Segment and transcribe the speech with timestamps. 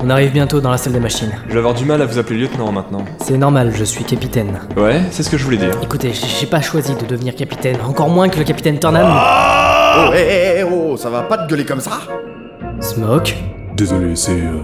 [0.00, 1.32] On arrive bientôt dans la salle des machines.
[1.48, 3.04] Je vais avoir du mal à vous appeler lieutenant maintenant.
[3.20, 4.60] C'est normal, je suis capitaine.
[4.76, 5.76] Ouais, c'est ce que je voulais dire.
[5.82, 9.08] Écoutez, j- j'ai pas choisi de devenir capitaine, encore moins que le capitaine Turnham.
[9.10, 11.90] Oh, hé, hé, hé, oh, ça va pas te gueuler comme ça
[12.80, 13.34] Smoke
[13.76, 14.60] Désolé, c'est euh,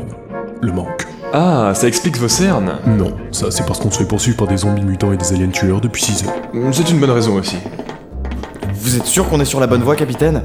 [0.60, 1.06] le manque.
[1.32, 2.74] Ah, ça explique vos cernes.
[2.86, 5.48] Non, ça c'est parce qu'on se fait poursuivre par des zombies mutants et des aliens
[5.48, 6.32] tueurs depuis 6 heures.
[6.52, 7.56] Hmm, C'est une bonne raison aussi.
[8.72, 10.42] Vous êtes sûr qu'on est sur la bonne voie, capitaine?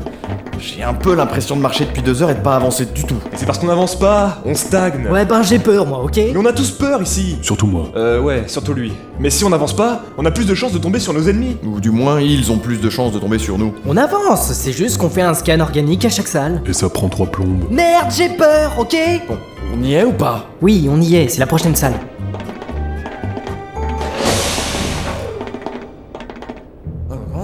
[0.61, 3.15] J'ai un peu l'impression de marcher depuis deux heures et de pas avancer du tout.
[3.35, 5.07] C'est parce qu'on n'avance pas, on stagne.
[5.09, 6.17] Ouais, ben j'ai peur, moi, ok?
[6.17, 7.37] Mais on a tous peur ici.
[7.41, 7.89] Surtout moi.
[7.95, 8.91] Euh, ouais, surtout lui.
[9.19, 11.55] Mais si on n'avance pas, on a plus de chances de tomber sur nos ennemis.
[11.63, 13.73] Ou du moins, ils ont plus de chances de tomber sur nous.
[13.85, 16.61] On avance, c'est juste qu'on fait un scan organique à chaque salle.
[16.65, 17.63] Et ça prend trois plombes.
[17.71, 18.97] Merde, j'ai peur, ok?
[19.29, 19.37] Bon,
[19.73, 20.45] on y est ou pas?
[20.61, 21.93] Oui, on y est, c'est la prochaine salle.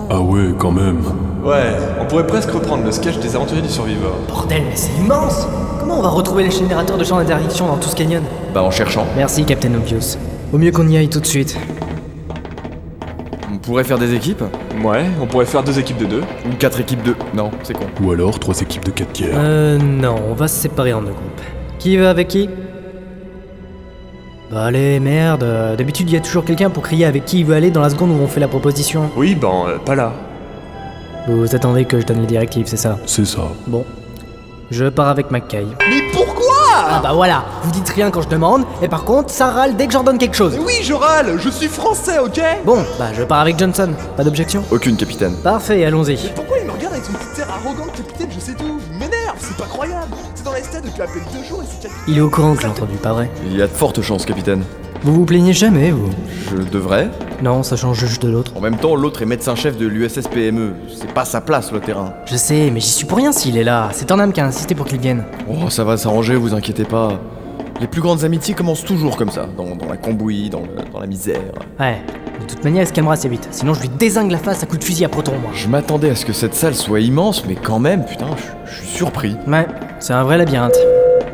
[0.10, 1.02] Ah ouais, quand même.
[1.45, 4.16] Ouais, on pourrait presque reprendre le sketch des aventuriers du survivor.
[4.27, 5.48] Bordel, mais c'est immense
[5.80, 8.24] Comment on va retrouver les générateurs de champs d'interdiction dans tout ce canyon?
[8.52, 9.05] Bah en cherchant.
[9.15, 10.18] Merci, Captain Obvious.
[10.52, 11.55] Au mieux qu'on y aille tout de suite.
[13.54, 14.41] On pourrait faire des équipes?
[14.84, 16.21] Ouais, on pourrait faire deux équipes de deux.
[16.21, 17.13] Ou quatre équipes de...
[17.35, 17.85] Non, c'est con.
[18.02, 19.30] Ou alors trois équipes de 4 tiers.
[19.35, 21.41] Euh, non, on va se séparer en deux groupes.
[21.77, 22.49] Qui va avec qui?
[24.49, 25.46] Bah allez, merde.
[25.77, 27.91] D'habitude, il y a toujours quelqu'un pour crier avec qui il veut aller dans la
[27.91, 29.12] seconde où on fait la proposition.
[29.15, 30.12] Oui, ben, euh, pas là.
[31.27, 33.41] Vous attendez que je donne les directives, c'est ça C'est ça.
[33.68, 33.84] Bon.
[34.71, 35.65] Je pars avec McKay.
[35.90, 36.43] Mais pourquoi?
[36.76, 39.87] Ah bah voilà, vous dites rien quand je demande, et par contre, ça râle dès
[39.87, 40.57] que j'en donne quelque chose.
[40.65, 42.41] Oui, je râle, je suis français, ok?
[42.65, 43.90] Bon, bah je pars avec Johnson.
[44.18, 45.35] Pas d'objection Aucune, capitaine.
[45.37, 46.18] Parfait, allons-y.
[46.35, 49.35] Pourquoi il me regarde avec son petit air arrogant capitaine, je sais tout Il m'énerve,
[49.40, 52.03] c'est pas croyable C'est dans les stades depuis à peine deux jours et c'est capitaine.
[52.07, 53.29] Il est au courant que j'ai entendu, pas vrai?
[53.46, 54.63] Il y a de fortes chances, capitaine.
[55.04, 56.10] Vous vous plaignez jamais, vous
[56.49, 57.10] Je devrais.
[57.43, 58.51] Non, ça change juste de l'autre.
[58.55, 60.74] En même temps, l'autre est médecin-chef de l'USS PME.
[60.96, 62.13] C'est pas sa place, le terrain.
[62.26, 63.90] Je sais, mais j'y suis pour rien s'il est là.
[63.91, 65.24] C'est Turnham qui a insisté pour qu'il vienne.
[65.47, 67.19] Oh, ça va s'arranger, vous inquiétez pas.
[67.81, 71.00] Les plus grandes amitiés commencent toujours comme ça, dans, dans la cambouille, dans, le- dans
[71.00, 71.41] la misère.
[71.80, 71.97] Ouais,
[72.40, 73.47] de toute manière, il se calmera assez vite.
[73.52, 75.52] Sinon, je lui désingue la face à coups de fusil à proton, moi.
[75.53, 78.78] Je m'attendais à ce que cette salle soit immense, mais quand même, putain, je- je
[78.78, 79.36] suis surpris.
[79.46, 79.68] Ouais,
[80.00, 80.78] c'est un vrai labyrinthe.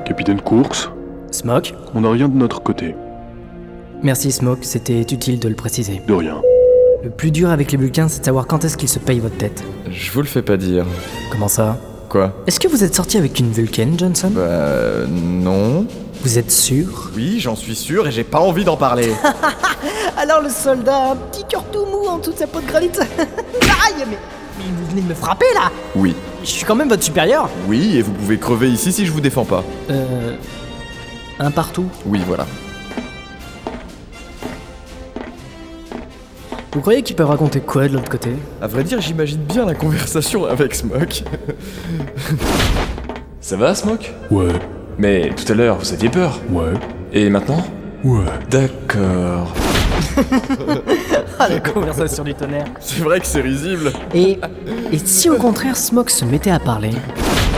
[0.03, 0.89] Capitaine Courx,
[1.29, 2.95] Smoke on n'a rien de notre côté.
[4.03, 6.01] Merci, Smoke, c'était utile de le préciser.
[6.07, 6.41] De rien.
[7.03, 9.37] Le plus dur avec les Vulcains, c'est de savoir quand est-ce qu'ils se payent votre
[9.37, 9.63] tête.
[9.91, 10.85] Je vous le fais pas dire.
[11.31, 11.77] Comment ça?
[12.09, 12.33] Quoi?
[12.47, 14.31] Est-ce que vous êtes sorti avec une Vulcain, Johnson?
[14.33, 15.05] Bah.
[15.07, 15.85] Non.
[16.23, 17.11] Vous êtes sûr?
[17.15, 19.11] Oui, j'en suis sûr et j'ai pas envie d'en parler.
[20.17, 22.89] Alors le soldat, un petit cœur tout mou en dessous de sa peau de granit.
[22.99, 24.17] Aïe, mais,
[24.57, 26.15] mais vous venez de me frapper là oui.
[26.43, 27.49] Je suis quand même votre supérieur.
[27.67, 29.63] Oui, et vous pouvez crever ici si je vous défends pas.
[29.91, 30.35] Euh...
[31.39, 31.85] Un partout.
[32.05, 32.47] Oui, voilà.
[36.73, 38.29] Vous croyez qu'ils peuvent raconter quoi de l'autre côté?
[38.61, 41.23] À vrai dire, j'imagine bien la conversation avec Smoke.
[43.41, 44.11] Ça va, Smoke?
[44.29, 44.53] Ouais,
[44.97, 46.39] Mais tout à l'heure, vous aviez peur.
[46.49, 46.73] ouais,
[47.11, 47.63] Et maintenant?
[48.03, 48.25] Ouais.
[48.49, 49.53] D'accord.
[51.39, 52.65] Ah, la conversation du tonnerre.
[52.79, 53.91] C'est vrai que c'est risible.
[54.13, 54.39] Et,
[54.91, 56.91] et si au contraire Smoke se mettait à parler?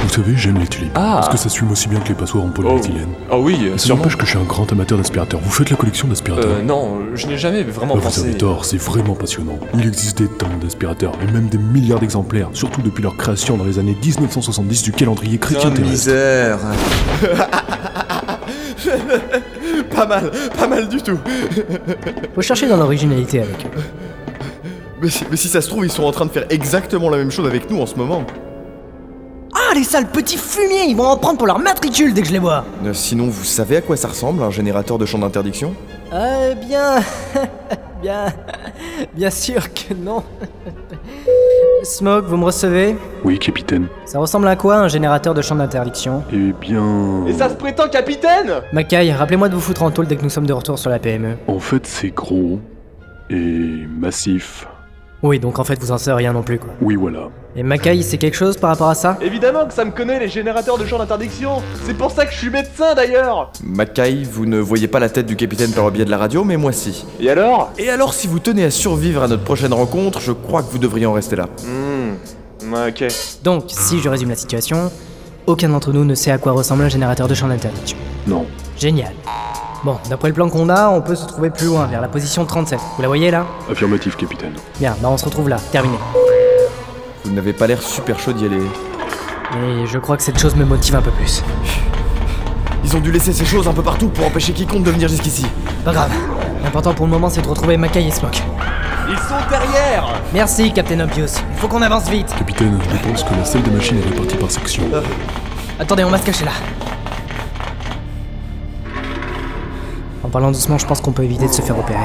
[0.03, 0.91] Vous savez, j'aime les tulipes.
[0.95, 1.13] Ah.
[1.15, 3.07] Parce que ça suit aussi bien que les passoires en polyéthylène.
[3.31, 4.01] oh oui, euh, Ça sûrement.
[4.03, 5.39] n'empêche que je suis un grand amateur d'aspirateurs.
[5.43, 8.21] Vous faites la collection d'aspirateurs Euh, non, je n'ai jamais vraiment Ah, vous pensé.
[8.21, 9.57] avez tort, c'est vraiment passionnant.
[9.73, 13.63] Il existe des tonnes d'aspirateurs, et même des milliards d'exemplaires, surtout depuis leur création dans
[13.63, 15.91] les années 1970 du calendrier chrétien Putain terrestre.
[15.91, 16.59] misère.
[19.95, 21.17] Pas mal, pas mal du tout.
[22.35, 23.81] Faut chercher dans l'originalité avec eux.
[25.01, 27.17] Mais, si- mais si ça se trouve, ils sont en train de faire exactement la
[27.17, 28.23] même chose avec nous en ce moment.
[29.73, 32.33] Ah, les sales petits fumiers Ils vont en prendre pour leur matricule dès que je
[32.33, 35.73] les vois Euh, sinon, vous savez à quoi ça ressemble, un générateur de champ d'interdiction?
[36.13, 36.97] Euh, bien...
[38.03, 38.25] bien...
[39.15, 40.21] Bien sûr que non.
[41.83, 42.95] Smoke, vous me recevez?
[43.23, 43.87] Oui, capitaine.
[44.05, 46.23] Ça ressemble à quoi un générateur de champ d'interdiction?
[46.31, 47.25] Eh bien...
[47.25, 48.51] Et ça se prétend capitaine?
[48.73, 50.99] Mackay, rappelez-moi de vous foutre en tôle dès que nous sommes de retour sur la
[50.99, 51.37] PME.
[51.47, 52.59] En fait, c'est gros
[53.31, 54.67] et massif.
[55.23, 56.69] Oui, donc en fait vous en savez rien non plus quoi.
[56.81, 57.29] Oui, voilà.
[57.55, 59.17] Et Mackay, c'est quelque chose par rapport à ça?
[59.21, 62.37] Évidemment que ça me connaît, les générateurs de champs d'interdiction C'est pour ça que je
[62.37, 66.03] suis médecin d'ailleurs Mackay, vous ne voyez pas la tête du capitaine par le biais
[66.05, 67.05] de la radio, mais moi si.
[67.19, 67.71] Et alors?
[67.77, 70.77] Et alors, si vous tenez à survivre à notre prochaine rencontre, je crois que vous
[70.79, 71.47] devriez en rester là.
[71.65, 72.15] Hmm.
[72.73, 73.05] Ok.
[73.43, 74.91] Donc, si je résume la situation,
[75.45, 77.97] aucun d'entre nous ne sait à quoi ressemble un générateur de champ d'interdiction.
[78.27, 78.45] Non.
[78.77, 79.13] Génial.
[79.83, 82.45] Bon, d'après le plan qu'on a, on peut se trouver plus loin, vers la position
[82.45, 82.79] 37.
[82.95, 84.53] Vous la voyez là Affirmatif, capitaine.
[84.79, 85.97] Bien, bah on se retrouve là, terminé.
[87.25, 88.61] Vous n'avez pas l'air super chaud d'y aller.
[88.61, 91.43] Et je crois que cette chose me motive un peu plus.
[92.85, 95.45] Ils ont dû laisser ces choses un peu partout pour empêcher quiconque de venir jusqu'ici.
[95.83, 96.11] Pas grave.
[96.63, 98.41] L'important pour le moment, c'est de retrouver Mackay et Smoke.
[99.09, 101.41] Ils sont derrière Merci, Captain Obvious.
[101.51, 102.33] Il faut qu'on avance vite.
[102.37, 104.83] Capitaine, je pense que la salle des machines est répartie par section.
[105.77, 106.51] Attendez, on va se cacher là.
[110.33, 111.99] Parlant doucement, je pense qu'on peut éviter de se faire opérer.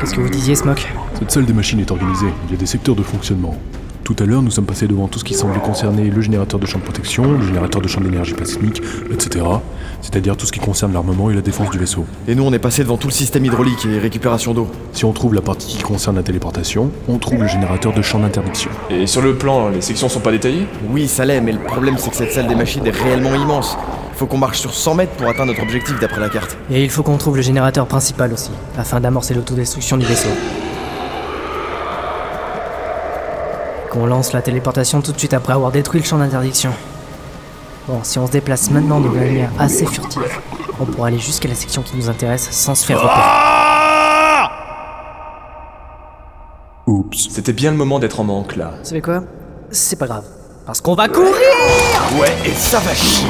[0.00, 0.86] Qu'est-ce que vous disiez, Smoke
[1.18, 3.54] Cette salle des machines est organisée, il y a des secteurs de fonctionnement.
[4.04, 6.64] Tout à l'heure, nous sommes passés devant tout ce qui semblait concerner le générateur de
[6.64, 8.82] champ de protection, le générateur de champ d'énergie plasmique,
[9.12, 9.44] etc.
[10.00, 12.06] C'est-à-dire tout ce qui concerne l'armement et la défense du vaisseau.
[12.26, 14.68] Et nous, on est passé devant tout le système hydraulique et récupération d'eau.
[14.92, 18.18] Si on trouve la partie qui concerne la téléportation, on trouve le générateur de champ
[18.18, 18.70] d'interdiction.
[18.88, 20.66] Et sur le plan, les sections sont pas détaillées?
[20.90, 23.76] Oui, ça l'est, mais le problème, c'est que cette salle des machines est réellement immense.
[24.14, 26.56] Faut qu'on marche sur 100 mètres pour atteindre notre objectif d'après la carte.
[26.70, 30.28] Et il faut qu'on trouve le générateur principal aussi, afin d'amorcer l'autodestruction du vaisseau.
[33.90, 36.72] Qu'on lance la téléportation tout de suite après avoir détruit le champ d'interdiction.
[37.88, 40.22] Bon, si on se déplace maintenant de manière assez furtive,
[40.80, 43.20] on pourra aller jusqu'à la section qui nous intéresse sans se faire repérer.
[46.86, 47.28] Oups.
[47.30, 48.72] C'était bien le moment d'être en manque là.
[48.80, 49.24] Vous savez quoi?
[49.70, 50.24] C'est pas grave.
[50.64, 51.32] Parce qu'on va courir
[52.18, 53.26] Ouais, et ça va chier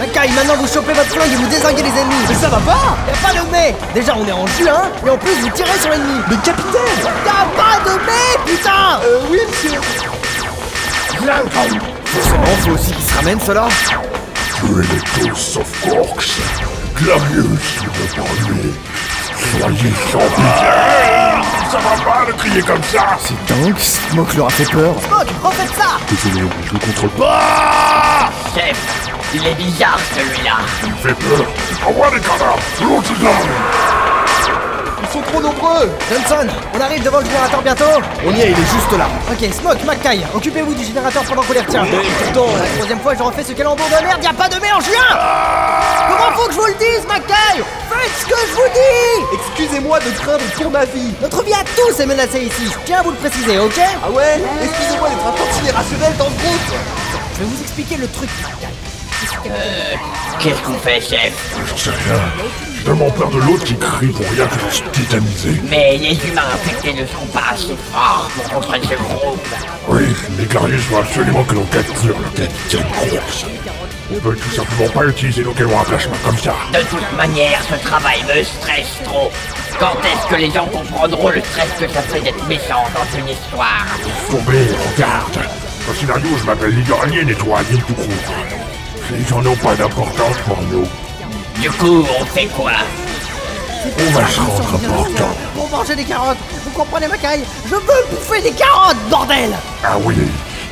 [0.00, 2.96] Makai, maintenant vous chopez votre flingue et vous désinguez les ennemis Mais ça va pas
[3.06, 5.90] Y'a pas de mais Déjà on est en juin, et en plus vous tirez sur
[5.90, 9.78] l'ennemi Mais capitaine Y'a pas de mais, putain Euh, oui, monsieur
[12.06, 13.68] Forcément, faut aussi qu'ils se ramènent, ceux-là
[14.56, 16.24] Tuez les tous sauf Corks.
[16.96, 17.44] Glarius
[18.48, 18.72] veut.
[19.58, 20.68] Soyez sans pitié.
[21.70, 23.16] Ça va pas de crier comme ça.
[23.20, 24.94] C'est dingue, Smoke leur a fait peur.
[25.06, 28.30] Smoke, refaites ça Désolé, je ne contrôle pas.
[28.54, 28.76] Chef,
[29.34, 30.56] il est bizarre celui-là.
[30.82, 31.46] Il me fait peur.
[31.86, 32.58] Envoie des cadavres.
[32.82, 33.10] L'autre.
[35.02, 35.90] Ils sont trop nombreux.
[36.08, 37.84] Johnson, on arrive devant le générateur bientôt.
[38.24, 39.08] On y est, il est juste là.
[39.30, 41.82] Ok, Smoke, Mackay, occupez-vous du générateur pendant qu'on les retient.
[41.82, 41.98] Mais
[42.32, 42.52] pourtant...
[42.56, 45.18] La troisième fois, je refais ce calembour de merde, y'a pas de mai en juin.
[46.08, 47.62] Comment faut que je vous le dise, Mackay?
[47.88, 49.36] Faites ce que je vous dis.
[49.48, 51.12] Excusez-moi de craindre pour ma vie.
[51.20, 53.80] Notre vie à tous est menacée ici, je tiens à vous le préciser, ok?
[54.04, 54.40] Ah ouais?
[54.62, 56.74] Excusez-moi d'être un tantinet rationnel dans ce groupe.
[57.34, 58.30] Je vais vous expliquer le truc,
[60.38, 61.32] Qu'est-ce qu'on fait, chef
[61.68, 62.20] J'en sais rien.
[62.84, 65.60] Tellement peur de l'autre qui crie pour rien que de se titaniser.
[65.68, 69.46] Mais les humains infectés ne sont pas assez forts pour contrer ce groupe.
[69.88, 70.04] Oui,
[70.38, 73.46] mais Glarius veut absolument que l'on capture le capitaine Corks.
[74.12, 76.54] On peut tout simplement pas utiliser nos canons à plasma comme ça.
[76.72, 79.30] De toute manière, ce travail me stresse trop.
[79.78, 83.28] Quand est-ce que les gens comprendront le stress que ça fait d'être méchant dans une
[83.28, 83.86] histoire?
[84.30, 85.38] Tomber, regarde.
[85.88, 88.06] Au scénario, je m'appelle Leader Alien et toi Alien tout court.
[89.12, 90.86] Les gens n'ont pas d'importance pour nous.
[91.60, 92.72] Du coup, on fait quoi
[93.98, 95.28] On va se rendre important.
[95.54, 97.80] Pour manger des carottes, vous comprenez, Mackay Je veux
[98.10, 99.50] bouffer des carottes, bordel
[99.84, 100.14] Ah oui,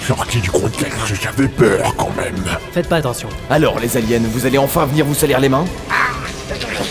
[0.06, 2.44] sorti du contexte, j'avais peur quand même.
[2.73, 3.29] Faites pas attention.
[3.50, 5.64] Alors, les aliens, vous allez enfin venir vous salir les mains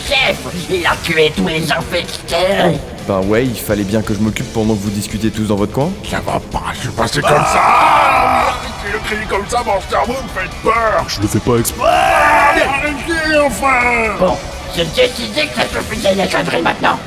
[0.07, 0.37] Chef,
[0.69, 2.77] il a tué tous les infectés.
[3.07, 5.73] Ben ouais, il fallait bien que je m'occupe pendant que vous discutiez tous dans votre
[5.73, 5.89] coin.
[6.09, 8.53] Ça va pas se passer comme ça
[8.93, 11.87] De crier comme ça, mon cerveau me fait peur Je le fais pas exprès.
[11.87, 14.37] Allez, arrêtez enfin Bon,
[14.75, 16.97] j'ai décidé que ça suffisait les conneries maintenant.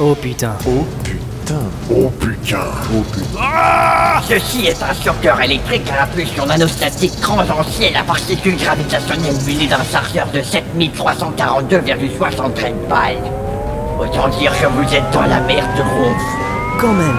[0.00, 0.52] Oh putain.
[0.66, 2.64] Oh putain Oh putain
[4.28, 10.26] Ceci est un surcœur électrique à impulsion nanostatique transancielle à particules gravitationnelles munie d'un chargeur
[10.34, 13.22] de 7342,73 balles.
[14.00, 16.22] Autant dire que vous êtes dans la merde de ronf.
[16.80, 17.16] Quand même.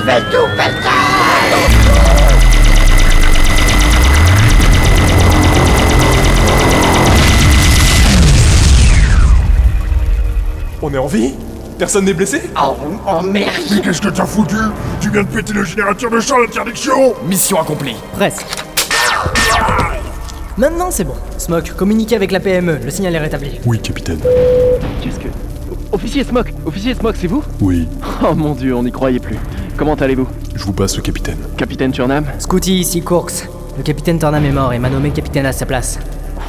[0.00, 1.29] Je vais tout péter
[10.82, 11.32] On est en vie?
[11.78, 12.42] Personne n'est blessé?
[12.56, 12.74] Oh,
[13.06, 14.56] oh merde Mais qu'est-ce que t'as foutu?
[15.00, 17.96] Tu viens de péter le générateur de champ d'interdiction Mission accomplie.
[18.14, 18.46] Presque.
[20.56, 21.14] Maintenant c'est bon.
[21.38, 23.60] Smoke, communiquez avec la PME, le signal est rétabli.
[23.64, 24.20] Oui, capitaine.
[25.02, 25.28] Qu'est-ce que.
[25.92, 27.42] Officier Smoke Officier Smoke, c'est vous?
[27.60, 27.88] Oui,
[28.22, 29.36] Oh mon dieu, on n'y croyait plus.
[29.80, 31.38] Comment allez-vous je vous passe le capitaine.
[31.56, 33.48] Capitaine Turnham Scooty, ici Corks.
[33.78, 35.98] Le capitaine Turnham est mort et m'a nommé capitaine à sa place.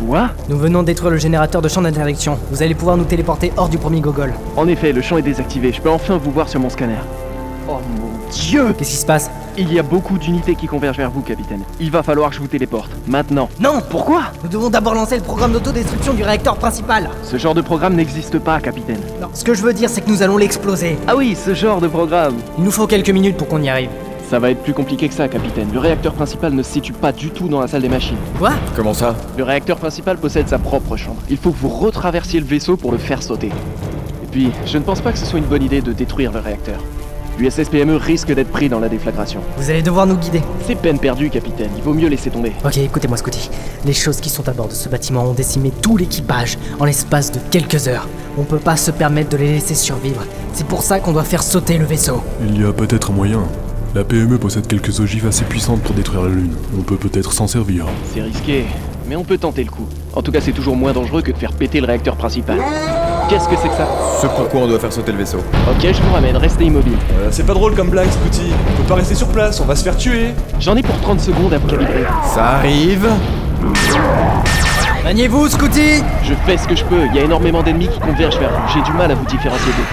[0.06, 2.38] Quoi Nous venons de détruire le générateur de champ d'interdiction.
[2.52, 4.34] Vous allez pouvoir nous téléporter hors du premier gogol.
[4.58, 5.72] En effet, le champ est désactivé.
[5.72, 6.98] Je peux enfin vous voir sur mon scanner.
[7.68, 11.12] Oh mon dieu Qu'est-ce qui se passe Il y a beaucoup d'unités qui convergent vers
[11.12, 11.62] vous, capitaine.
[11.80, 12.90] Il va falloir que je vous téléporte.
[13.08, 13.50] Maintenant.
[13.60, 17.10] Non Pourquoi Nous devons d'abord lancer le programme d'autodestruction du réacteur principal.
[17.24, 19.00] Ce genre de programme n'existe pas, capitaine.
[19.22, 20.98] Non, ce que je veux dire, c'est que nous allons l'exploser.
[21.08, 23.90] Ah oui, ce genre de programme Il nous faut quelques minutes pour qu'on y arrive.
[24.30, 25.68] Ça va être plus compliqué que ça, capitaine.
[25.74, 28.16] Le réacteur principal ne se situe pas du tout dans la salle des machines.
[28.40, 31.22] Quoi Comment ça Le réacteur principal possède sa propre chambre.
[31.30, 33.48] Il faut que vous retraversiez le vaisseau pour le faire sauter.
[34.24, 36.40] Et puis, je ne pense pas que ce soit une bonne idée de détruire le
[36.40, 36.80] réacteur.
[37.42, 39.42] L'USSPME risque d'être pris dans la déflagration.
[39.58, 40.44] Vous allez devoir nous guider.
[40.68, 41.72] C'est peine perdue, capitaine.
[41.76, 42.52] Il vaut mieux laisser tomber.
[42.64, 43.50] Ok, écoutez-moi, Scotty.
[43.84, 47.32] Les choses qui sont à bord de ce bâtiment ont décimé tout l'équipage en l'espace
[47.32, 48.08] de quelques heures.
[48.38, 50.24] On peut pas se permettre de les laisser survivre.
[50.54, 52.22] C'est pour ça qu'on doit faire sauter le vaisseau.
[52.48, 53.42] Il y a peut-être un moyen.
[53.96, 56.54] La PME possède quelques ogives assez puissantes pour détruire la Lune.
[56.78, 57.88] On peut peut-être s'en servir.
[58.14, 58.66] C'est risqué.
[59.10, 59.88] mais on peut tenter le coup.
[60.14, 62.60] En tout cas, c'est toujours moins dangereux que de faire péter le réacteur principal.
[63.32, 63.88] Qu'est-ce que c'est que ça
[64.22, 65.38] Ce pourquoi on doit faire sauter le vaisseau.
[65.38, 66.98] Ok, je vous ramène, restez immobile.
[67.14, 68.52] Euh, c'est pas drôle comme blague, Scooty.
[68.52, 70.34] On peut pas rester sur place, on va se faire tuer.
[70.60, 72.04] J'en ai pour 30 secondes à vous calibrer.
[72.26, 73.08] Ça arrive.
[75.06, 78.38] Maniez-vous, Scooty Je fais ce que je peux, il y a énormément d'ennemis qui convergent
[78.38, 78.74] vers vous.
[78.74, 79.86] J'ai du mal à vous différencier d'eux.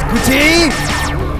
[0.00, 0.68] Scooty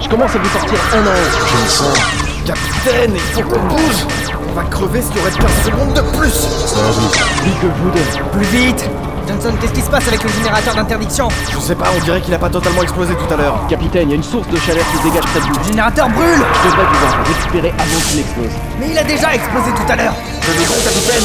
[0.04, 2.47] Je commence à vous sortir un à un.
[2.47, 4.07] Capitaine, il faut qu'on bouge
[4.49, 7.43] On va crever s'il y aurait 15 secondes de plus Ça arrive.
[7.43, 8.38] Plus que vous deux.
[8.38, 8.88] Plus vite
[9.26, 12.35] Johnson, qu'est-ce qui se passe avec le générateur d'interdiction Je sais pas, on dirait qu'il
[12.35, 13.59] a pas totalement explosé tout à l'heure.
[13.69, 15.59] Capitaine, il y a une source de chaleur qui se dégage près de.
[15.59, 16.26] Le générateur brûle
[16.64, 18.52] Je devrais pouvoir le récupérer avant qu'il explose.
[18.78, 21.25] Mais il a déjà explosé tout à l'heure Tenez bon, capitaine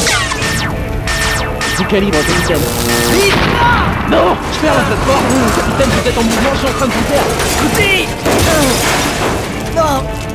[1.72, 2.64] Je vous calibre, capitaine.
[3.12, 3.36] Vite
[4.10, 5.26] Non Je perds la plateforme
[5.56, 8.08] Capitaine, vous êtes en mouvement, je suis en train de vous perdre Scooty
[9.76, 10.29] Non Je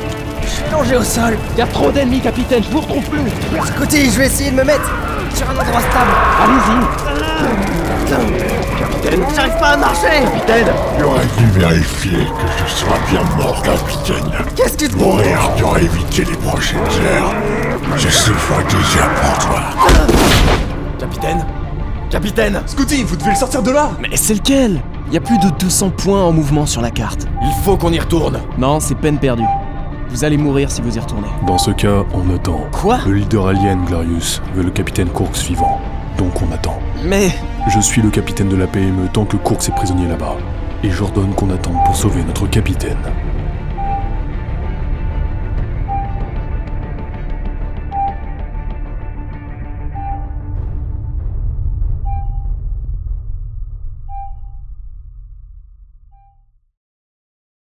[0.74, 1.38] plongé au sol.
[1.52, 3.20] Il y a trop d'ennemis, capitaine, je vous retrouve plus.
[3.66, 4.90] Scooty, je vais essayer de me mettre
[5.34, 6.10] sur un endroit stable.
[6.42, 6.78] Allez-y.
[9.34, 10.22] J'arrive pas à marcher.
[10.24, 10.66] Capitaine.
[10.98, 14.32] J'aurais dû vérifier que je sois bien mort, capitaine.
[14.56, 14.96] Qu'est-ce que tu...
[14.96, 17.32] Mourir t'aurait évité les prochaines heures.
[17.96, 19.60] Je sais fois déjà pour toi.
[20.98, 21.46] Capitaine.
[22.10, 22.62] Capitaine.
[22.66, 23.90] Scooty, vous devez le sortir de là.
[24.00, 24.80] Mais c'est lequel?
[25.08, 27.28] Il y a plus de 200 points en mouvement sur la carte.
[27.42, 28.40] Il faut qu'on y retourne.
[28.58, 29.44] Non, c'est peine perdue.
[30.14, 31.26] Vous allez mourir si vous y retournez.
[31.44, 32.68] Dans ce cas, on attend.
[32.70, 33.00] Quoi?
[33.04, 35.80] Le leader alien, Glarius, veut le capitaine Courx vivant.
[36.18, 36.78] Donc on attend.
[37.04, 37.30] Mais...
[37.68, 40.36] Je suis le capitaine de la PME tant que Courx est prisonnier là-bas.
[40.84, 42.96] Et j'ordonne qu'on attende pour sauver notre capitaine.